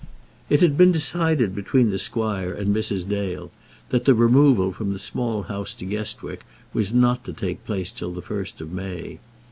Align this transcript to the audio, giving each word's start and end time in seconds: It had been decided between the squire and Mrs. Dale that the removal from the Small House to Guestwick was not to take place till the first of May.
It 0.49 0.61
had 0.61 0.77
been 0.79 0.91
decided 0.91 1.53
between 1.53 1.91
the 1.91 1.99
squire 1.99 2.51
and 2.51 2.75
Mrs. 2.75 3.07
Dale 3.07 3.51
that 3.89 4.05
the 4.05 4.15
removal 4.15 4.73
from 4.73 4.93
the 4.93 4.97
Small 4.97 5.43
House 5.43 5.75
to 5.75 5.85
Guestwick 5.85 6.41
was 6.73 6.91
not 6.91 7.23
to 7.25 7.33
take 7.33 7.63
place 7.67 7.91
till 7.91 8.09
the 8.11 8.23
first 8.23 8.61
of 8.61 8.71
May. 8.71 9.19